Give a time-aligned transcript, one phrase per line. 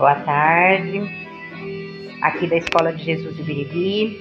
[0.00, 0.98] Boa tarde,
[2.22, 4.18] aqui da Escola de Jesus de Birigui,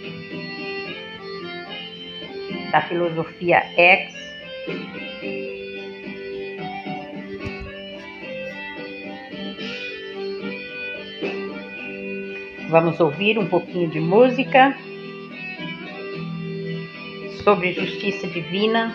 [2.70, 4.14] da Filosofia X.
[12.68, 14.76] Vamos ouvir um pouquinho de música
[17.42, 18.94] sobre justiça divina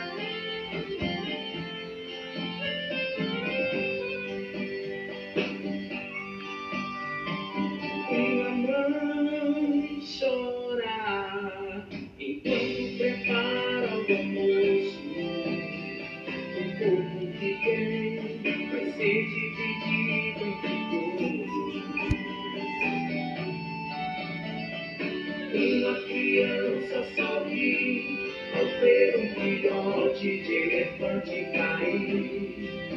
[30.99, 32.94] depois de cair.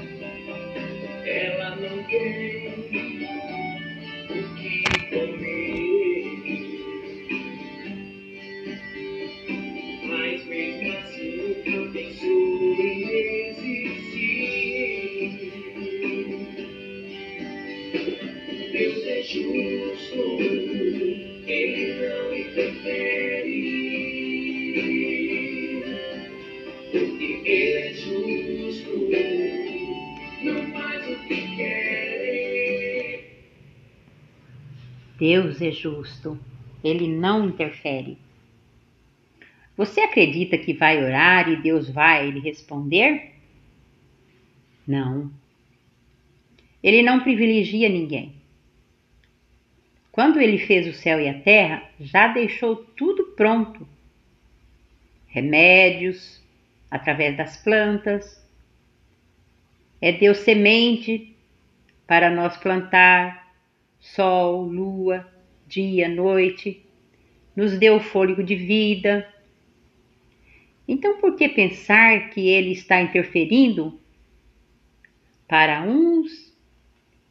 [35.17, 36.39] Deus é justo,
[36.83, 38.17] ele não interfere.
[39.75, 43.33] Você acredita que vai orar e Deus vai lhe responder?
[44.87, 45.31] Não.
[46.81, 48.33] Ele não privilegia ninguém.
[50.11, 53.87] Quando ele fez o céu e a terra, já deixou tudo pronto.
[55.27, 56.41] Remédios,
[56.89, 58.43] através das plantas.
[60.01, 61.35] É Deus semente
[62.07, 63.46] para nós plantar,
[63.99, 65.27] sol, lua,
[65.67, 66.85] dia, noite,
[67.55, 69.27] nos deu fôlego de vida.
[70.87, 73.99] Então, por que pensar que ele está interferindo
[75.47, 76.55] para uns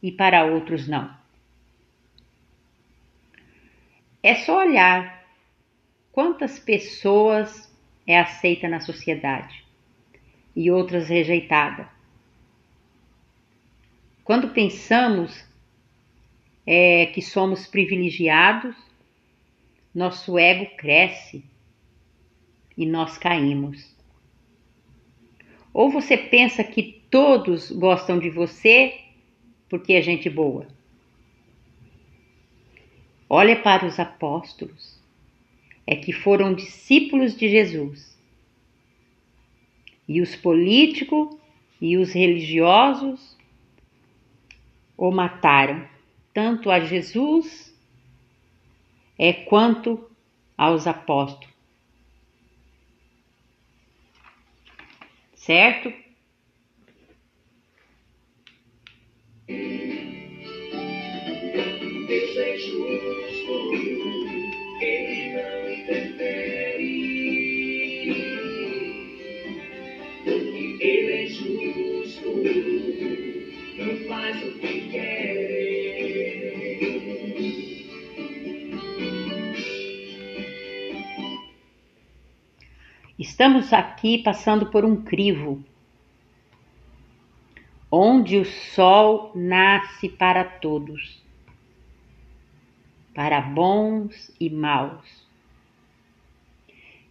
[0.01, 1.15] e para outros não?
[4.21, 5.25] É só olhar
[6.11, 7.73] quantas pessoas
[8.05, 9.65] é aceita na sociedade
[10.55, 11.87] e outras rejeitada.
[14.23, 15.46] Quando pensamos
[16.67, 18.75] é, que somos privilegiados,
[19.95, 21.45] nosso ego cresce
[22.77, 23.95] e nós caímos.
[25.73, 28.99] Ou você pensa que todos gostam de você
[29.69, 30.67] porque é gente boa.
[33.29, 35.01] Olha para os apóstolos,
[35.85, 38.17] é que foram discípulos de Jesus.
[40.07, 41.37] E os políticos
[41.79, 43.37] e os religiosos
[44.97, 45.96] o mataram
[46.37, 47.75] tanto a Jesus
[49.17, 50.07] é quanto
[50.55, 51.49] aos apóstolos.
[55.33, 55.91] Certo?
[62.07, 63.73] Deus é justo,
[64.79, 67.07] Ele não interfere.
[70.79, 72.29] Ele é justo,
[73.79, 75.46] não faz o que quer.
[83.37, 85.63] Estamos aqui passando por um crivo,
[87.91, 91.23] onde o sol nasce para todos,
[93.13, 95.23] para bons e maus.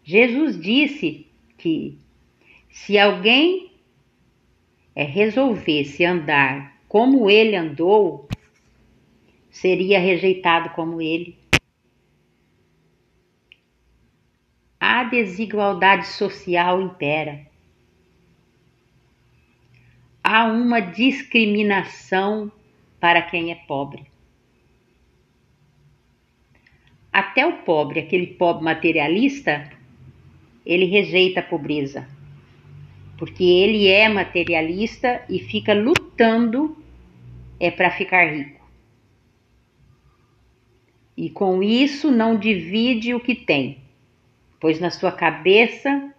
[0.03, 1.29] Jesus disse
[1.59, 1.97] que
[2.71, 3.71] se alguém
[4.97, 8.29] é, resolvesse andar como ele andou,
[9.49, 11.39] seria rejeitado como ele.
[14.97, 17.47] A desigualdade social impera.
[20.25, 22.51] Há uma discriminação
[22.99, 24.07] para quem é pobre.
[27.13, 29.71] Até o pobre, aquele pobre materialista,
[30.65, 32.09] ele rejeita a pobreza,
[33.19, 36.75] porque ele é materialista e fica lutando
[37.61, 38.67] é para ficar rico.
[41.15, 43.85] E com isso não divide o que tem
[44.67, 46.13] pois na sua cabeça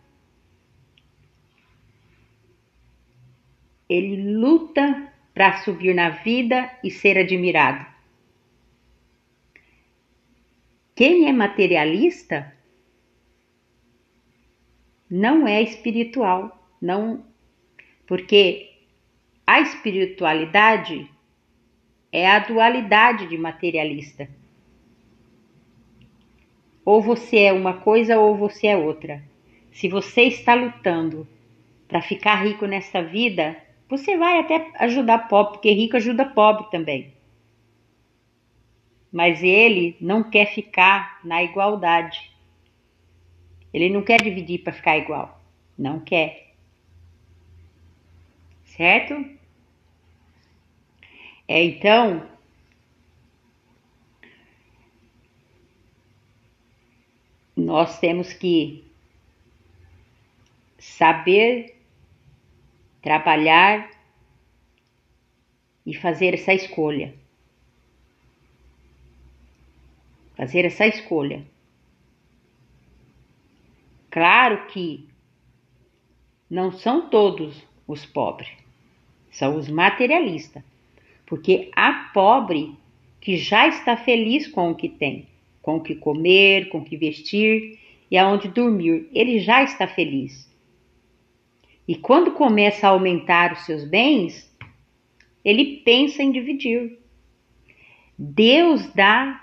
[3.89, 7.85] ele luta para subir na vida e ser admirado.
[10.95, 12.55] Quem é materialista
[15.09, 17.25] não é espiritual, não,
[18.05, 18.77] porque
[19.45, 21.11] a espiritualidade
[22.13, 24.29] é a dualidade de materialista.
[26.87, 29.21] Ou você é uma coisa ou você é outra.
[29.73, 31.27] Se você está lutando
[31.85, 37.13] para ficar rico nessa vida, você vai até ajudar pobre, porque rico ajuda pobre também.
[39.11, 42.31] Mas ele não quer ficar na igualdade.
[43.73, 45.41] Ele não quer dividir para ficar igual.
[45.77, 46.53] Não quer.
[48.63, 49.13] Certo?
[51.49, 52.25] É então
[57.67, 58.81] nós temos que
[60.79, 61.75] saber
[63.01, 63.91] trabalhar
[65.85, 67.13] e fazer essa escolha.
[70.37, 71.45] Fazer essa escolha.
[74.09, 75.05] Claro que
[76.49, 78.49] não são todos os pobres,
[79.29, 80.63] são os materialistas,
[81.25, 82.77] porque há pobre
[83.19, 85.27] que já está feliz com o que tem
[85.67, 87.77] com o que comer, com o que vestir
[88.09, 89.09] e aonde dormir.
[89.11, 90.49] Ele já está feliz.
[91.85, 94.49] E quando começa a aumentar os seus bens,
[95.43, 96.97] ele pensa em dividir.
[98.17, 99.41] Deus dá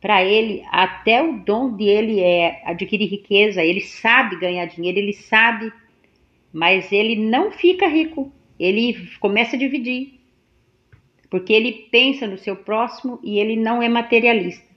[0.00, 5.70] para ele até o dom dele é adquirir riqueza, ele sabe ganhar dinheiro, ele sabe,
[6.50, 8.32] mas ele não fica rico.
[8.58, 10.19] Ele começa a dividir
[11.30, 14.68] porque ele pensa no seu próximo e ele não é materialista.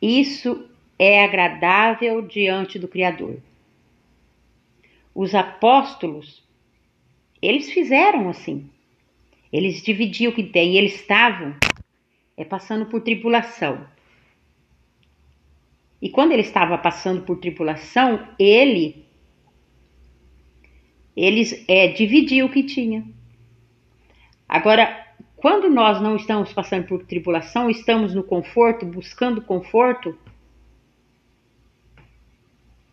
[0.00, 0.68] Isso
[0.98, 3.38] é agradável diante do Criador.
[5.14, 6.44] Os apóstolos,
[7.40, 8.68] eles fizeram assim.
[9.50, 11.56] Eles dividiam o que tem, e eles estavam
[12.36, 13.86] é, passando por tribulação.
[16.02, 19.03] E quando ele estava passando por tribulação, ele
[21.16, 23.04] eles é, dividiam o que tinha.
[24.48, 25.04] Agora,
[25.36, 30.16] quando nós não estamos passando por tribulação, estamos no conforto, buscando conforto,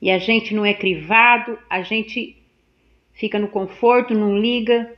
[0.01, 2.41] e a gente não é crivado, a gente
[3.13, 4.97] fica no conforto, não liga.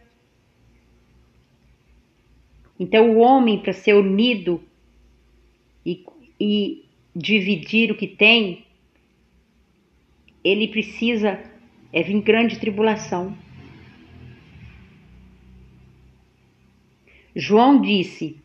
[2.80, 4.64] Então, o homem, para ser unido
[5.86, 6.06] e,
[6.40, 8.66] e dividir o que tem,
[10.44, 11.53] ele precisa
[11.94, 13.38] é vir grande tribulação.
[17.36, 18.42] João disse: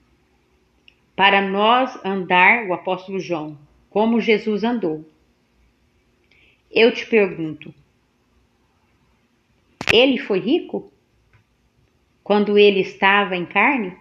[1.16, 3.58] para nós andar, o apóstolo João,
[3.90, 5.04] como Jesus andou.
[6.70, 7.74] Eu te pergunto:
[9.92, 10.92] ele foi rico
[12.22, 13.96] quando ele estava em carne?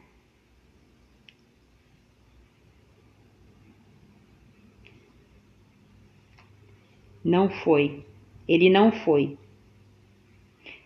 [7.23, 8.06] Não foi.
[8.47, 9.37] Ele não foi.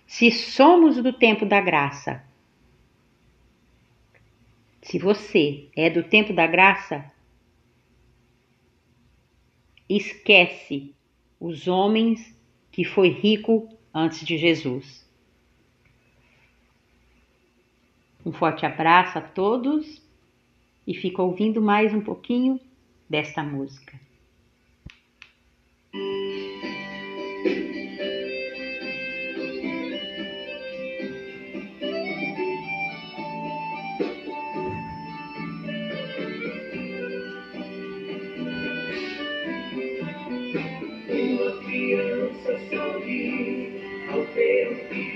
[0.07, 2.23] Se somos do tempo da graça,
[4.81, 7.09] se você é do tempo da graça,
[9.87, 10.93] esquece
[11.39, 12.35] os homens
[12.71, 15.07] que foi rico antes de Jesus.
[18.25, 20.01] Um forte abraço a todos
[20.85, 22.59] e fica ouvindo mais um pouquinho
[23.09, 23.99] desta música.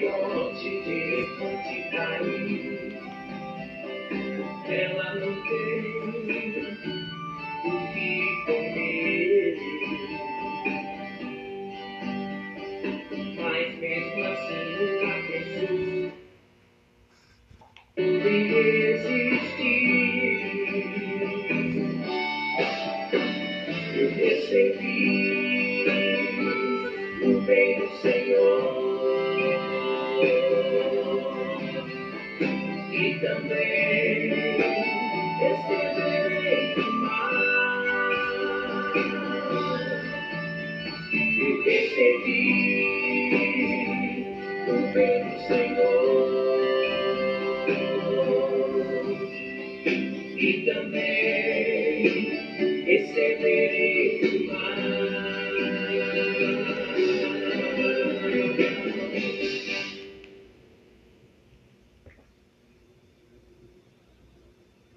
[0.06, 1.55] E também receber.